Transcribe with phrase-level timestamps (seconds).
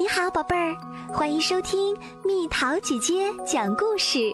[0.00, 0.76] 你好，宝贝儿，
[1.12, 4.32] 欢迎收听蜜桃姐姐讲故事。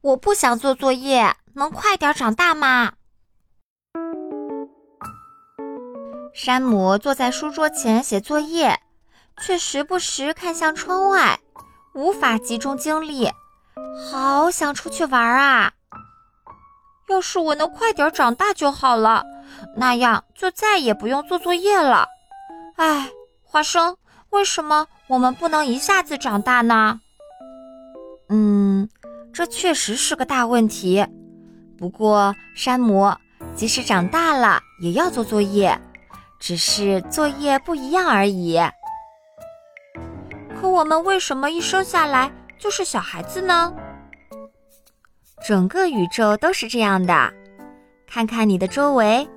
[0.00, 2.94] 我不想做作业，能快点长大吗？
[6.34, 8.80] 山姆坐在书桌前写作业，
[9.40, 11.38] 却时不时看向窗外，
[11.94, 13.30] 无法集中精力。
[14.10, 15.72] 好想出去玩啊！
[17.08, 19.22] 要是我能快点长大就好了。
[19.76, 22.06] 那样就再也不用做作业了。
[22.76, 23.08] 哎，
[23.42, 23.96] 花生，
[24.30, 27.00] 为什么我们不能一下子长大呢？
[28.28, 28.88] 嗯，
[29.32, 31.06] 这确实是个大问题。
[31.78, 33.12] 不过，山姆，
[33.54, 35.78] 即使长大了也要做作业，
[36.38, 38.58] 只是作业不一样而已。
[40.60, 43.74] 可我们为什么一生下来就是小孩子呢？
[45.44, 47.32] 整个宇宙都是这样的。
[48.06, 49.28] 看看你的周围。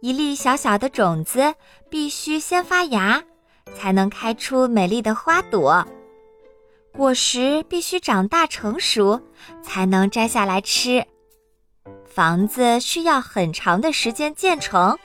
[0.00, 1.54] 一粒小小的种子
[1.90, 3.22] 必须先发芽，
[3.74, 5.84] 才能开出美丽的花朵；
[6.92, 9.20] 果实必须长大成熟，
[9.62, 11.04] 才能摘下来吃；
[12.06, 14.98] 房子需要很长的时间建成，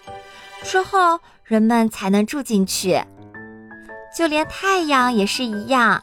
[0.63, 3.03] 之后人们才能住进去。
[4.15, 6.01] 就连太阳也是一样，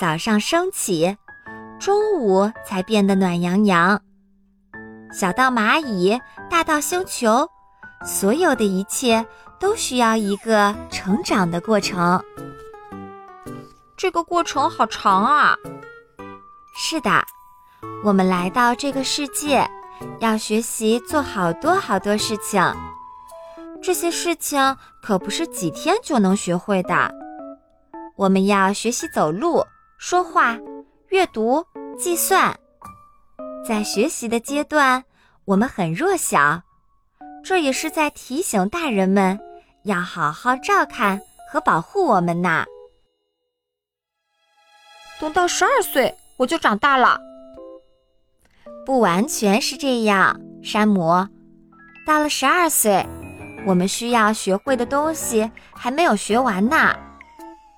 [0.00, 1.18] 早上升起，
[1.78, 4.00] 中午才变得暖洋洋。
[5.12, 7.50] 小到蚂蚁，大到星球。
[8.06, 9.26] 所有的一切
[9.58, 12.22] 都需要一个成长的过程，
[13.96, 15.56] 这个过程好长啊！
[16.76, 17.10] 是的，
[18.04, 19.68] 我们来到这个世界，
[20.20, 22.62] 要学习做好多好多事情，
[23.82, 27.12] 这些事情可不是几天就能学会的。
[28.14, 29.64] 我们要学习走路、
[29.98, 30.56] 说话、
[31.08, 31.64] 阅读、
[31.98, 32.56] 计算，
[33.66, 35.02] 在学习的阶段，
[35.44, 36.62] 我们很弱小。
[37.46, 39.38] 这也是在提醒大人们
[39.84, 42.64] 要好好照看和保护我们呢。
[45.20, 47.20] 等到十二岁，我就长大了。
[48.84, 51.28] 不完全是这样，山姆。
[52.04, 53.06] 到了十二岁，
[53.64, 56.96] 我们需要学会的东西还没有学完呢。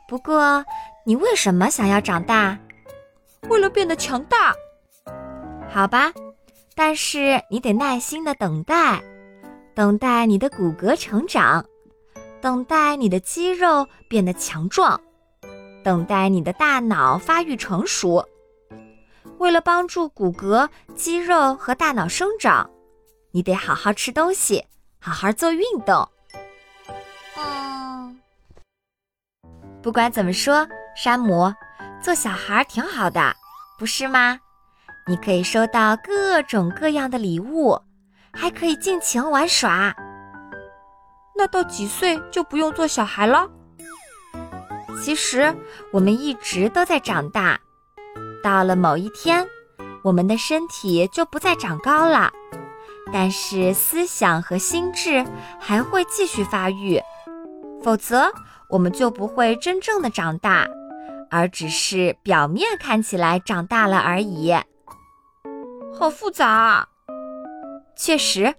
[0.09, 0.65] 不过，
[1.05, 2.59] 你为什么想要长大？
[3.51, 4.55] 为了变得强大。
[5.69, 6.11] 好吧，
[6.75, 9.03] 但是你得耐心的等待。
[9.79, 11.65] 等待你的骨骼成长，
[12.41, 15.01] 等待你的肌肉变得强壮，
[15.85, 18.29] 等待你的大脑发育成熟。
[19.39, 22.69] 为了帮助骨骼、肌肉和大脑生长，
[23.31, 24.65] 你得好好吃东西，
[24.99, 26.09] 好好做运动。
[27.37, 28.19] 嗯，
[29.81, 31.55] 不管怎么说，山姆，
[32.03, 33.33] 做小孩挺好的，
[33.79, 34.41] 不是吗？
[35.07, 37.81] 你可以收到各种各样的礼物。
[38.39, 39.93] 还可以尽情玩耍。
[41.37, 43.49] 那到几岁就不用做小孩了？
[45.03, 45.55] 其实
[45.93, 47.59] 我们一直都在长大。
[48.43, 49.47] 到了某一天，
[50.03, 52.31] 我们的身体就不再长高了，
[53.13, 55.27] 但是思想和心智
[55.59, 57.01] 还会继续发育。
[57.83, 58.31] 否则，
[58.71, 60.67] 我们就不会真正的长大，
[61.31, 64.55] 而只是表面看起来长大了而已。
[65.99, 66.89] 好复杂。
[67.99, 68.55] 确实，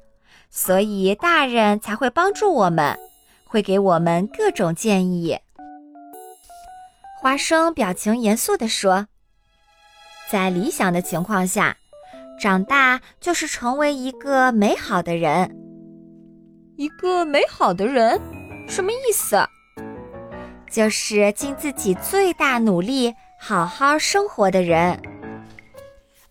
[0.50, 3.00] 所以大人才会帮助我们，
[3.46, 5.40] 会给我们各种建议。
[7.22, 9.08] 花生表情严肃地说
[10.30, 11.78] ：“在理想的情况下，
[12.40, 15.56] 长大就是成为一个美好的人。
[16.78, 18.20] 一个美好的人，
[18.68, 19.38] 什么意思？
[20.70, 25.02] 就是尽自己最大努力好好生活的人。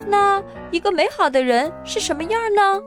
[0.07, 2.81] 那一个美好的人是什么样呢？”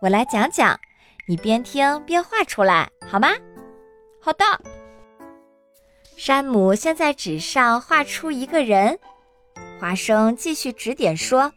[0.00, 0.80] 我来讲讲，
[1.28, 3.28] 你边听边画出来好吗？
[4.18, 4.44] 好的。
[6.16, 8.98] 山姆先在纸上画出一个人，
[9.78, 11.52] 华生继续指点说：“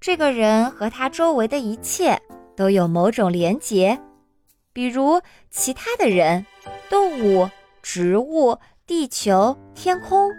[0.00, 2.18] 这个人和他周围的一切
[2.56, 4.00] 都有某种连结，
[4.72, 5.20] 比如
[5.50, 6.46] 其他的人、
[6.88, 7.50] 动物、
[7.82, 10.30] 植物、地球、天空。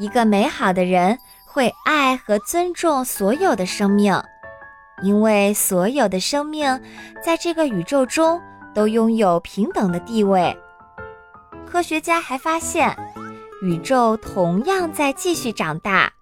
[0.00, 1.16] 一个美好的人
[1.46, 4.20] 会爱和尊重所有的生命。”
[5.02, 6.80] 因为所有的生命
[7.24, 8.40] 在这个宇宙中
[8.74, 10.56] 都拥有平等的地位。
[11.66, 12.96] 科学家还发现，
[13.62, 16.12] 宇宙同样在继续长大。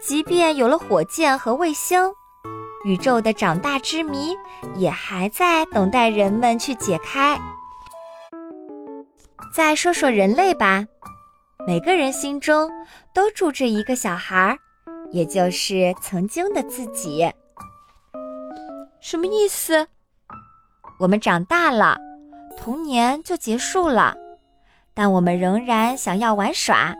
[0.00, 2.12] 即便有了火箭和卫星，
[2.84, 4.36] 宇宙的长大之谜
[4.74, 7.38] 也还在等待人们去解开。
[9.54, 10.84] 再说说人类吧，
[11.66, 12.68] 每个人心中
[13.14, 14.58] 都住着一个小孩，
[15.12, 17.30] 也就是曾经的自己。
[19.02, 19.88] 什么意思？
[21.00, 21.98] 我们长大了，
[22.56, 24.16] 童年就结束了，
[24.94, 26.94] 但我们仍然想要玩耍、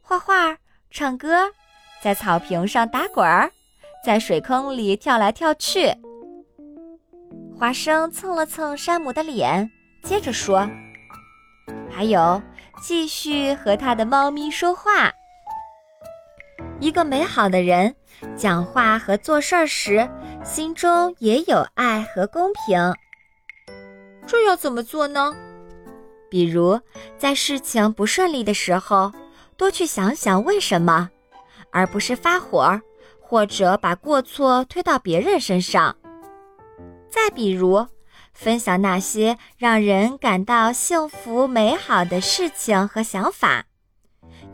[0.00, 0.56] 画画、
[0.90, 1.50] 唱歌，
[2.02, 3.50] 在草坪上打滚儿，
[4.02, 5.94] 在水坑里跳来跳去。
[7.54, 9.70] 花生蹭了蹭山姆的脸，
[10.02, 10.66] 接着说
[11.92, 12.40] ：“还有，
[12.80, 15.12] 继续和他的猫咪说话。
[16.80, 17.94] 一个美好的人，
[18.36, 20.08] 讲话和做事儿时，
[20.48, 22.94] 心中也有爱和公平。
[24.26, 25.36] 这要怎么做呢？
[26.30, 26.80] 比如，
[27.18, 29.12] 在事情不顺利的时候，
[29.58, 31.10] 多去想想为什么，
[31.70, 32.80] 而不是发火，
[33.20, 35.94] 或者把过错推到别人身上。”
[37.10, 37.86] 再比如，
[38.32, 43.66] 分享那些让人感到幸福美好的事情和想法，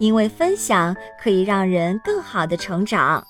[0.01, 3.25] 因为分享可以让人更好的成长。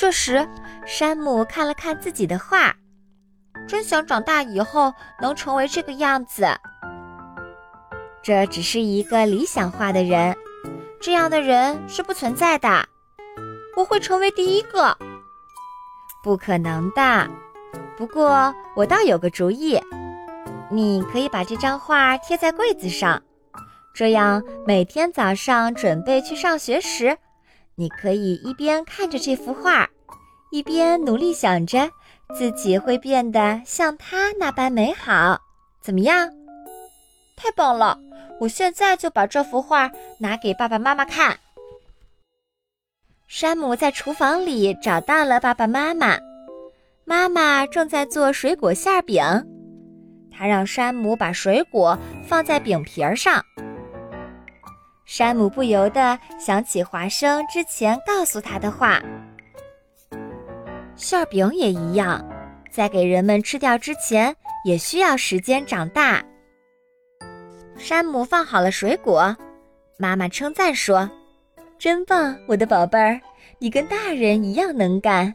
[0.00, 0.48] 这时，
[0.86, 2.74] 山姆看了看自己的画，
[3.68, 6.46] 真想长大以后能成为这个样子。
[8.22, 10.34] 这只是一个理想化的人，
[11.02, 12.88] 这样的人是不存在的。
[13.76, 14.96] 我会成为第一个。
[16.22, 17.28] 不可能的。
[17.98, 19.78] 不过我倒有个主意，
[20.70, 23.22] 你可以把这张画贴在柜子上，
[23.94, 27.18] 这样每天早上准备去上学时，
[27.80, 29.88] 你可以一边看着这幅画，
[30.52, 31.88] 一边努力想着
[32.36, 35.40] 自己会变得像他那般美好。
[35.80, 36.28] 怎么样？
[37.38, 37.98] 太棒了！
[38.38, 41.38] 我现在就把这幅画拿给爸爸妈妈看。
[43.26, 46.18] 山姆在厨房里找到了爸爸妈妈，
[47.06, 49.24] 妈妈正在做水果馅饼，
[50.30, 51.98] 他让山姆把水果
[52.28, 53.42] 放在饼皮儿上。
[55.10, 59.02] 山姆不由得想起华生之前告诉他的话：
[60.94, 62.24] 馅饼也一样，
[62.70, 64.32] 在给人们吃掉之前，
[64.64, 66.24] 也需要时间长大。
[67.76, 69.36] 山姆放好了水果，
[69.98, 71.10] 妈妈称赞说。
[71.76, 73.20] 真棒，我的宝贝儿，
[73.58, 75.34] 你跟大人一样能干。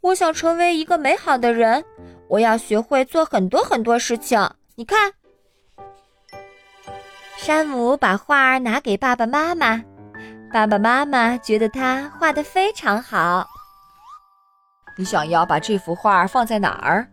[0.00, 1.84] 我想成为一个美好的人，
[2.26, 4.40] 我要学会做很多很多事情。
[4.76, 5.12] 你看，
[7.42, 9.82] 山姆把画儿拿给爸爸妈妈，
[10.52, 13.48] 爸爸妈妈觉得他画的非常好。
[14.98, 17.08] 你想要把这幅画放在哪儿？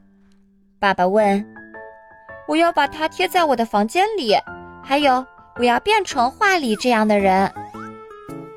[0.81, 1.41] 爸爸问。
[2.45, 4.35] 我要把它贴在我的房间里，
[4.83, 5.25] 还有，
[5.55, 7.49] 我要变成画里这样的人。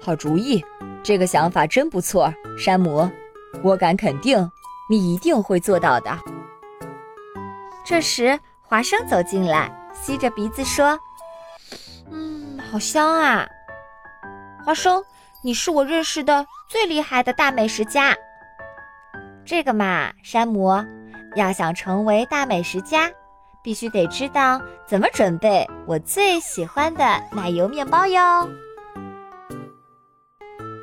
[0.02, 0.64] 好主意，
[1.04, 3.08] 这个想法真不错，山姆。
[3.62, 4.50] 我敢肯定，
[4.90, 6.10] 你一定会做到的。
[7.84, 10.98] 这时，华生走进来，吸着鼻子说：“嗯，
[12.70, 13.46] 好香啊！”
[14.64, 15.02] 花生，
[15.42, 18.14] 你是我认识的最厉害的大美食家。
[19.44, 20.84] 这个嘛，山姆，
[21.34, 23.10] 要想成为大美食家，
[23.62, 28.48] 必须得知道怎么准备我最喜欢的奶油面包哟。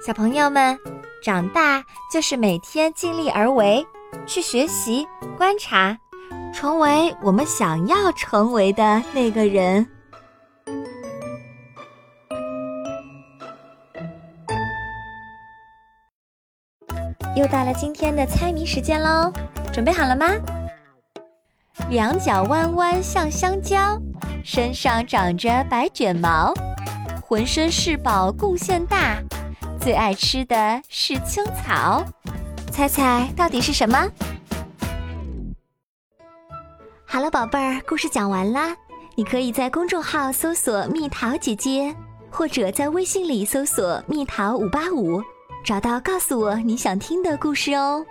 [0.05, 0.77] 小朋友们，
[1.23, 3.85] 长大就是每天尽力而为，
[4.25, 5.07] 去学习、
[5.37, 5.97] 观察，
[6.53, 9.87] 成为我们想要成为的那个人。
[17.37, 19.31] 又到了今天的猜谜时间喽，
[19.71, 20.25] 准备好了吗？
[21.87, 23.95] 两脚弯弯像香蕉，
[24.43, 26.51] 身上长着白卷毛，
[27.21, 29.21] 浑身是宝贡献大。
[29.79, 32.03] 最爱吃的是青草，
[32.71, 34.09] 猜猜到底是什么？
[37.05, 38.75] 好了，宝贝儿，故事讲完啦。
[39.15, 41.95] 你可以在公众号搜索“蜜桃姐姐”，
[42.31, 45.21] 或者在微信里搜索“蜜桃五八五”，
[45.67, 48.05] 找到告诉我你想听的故事哦。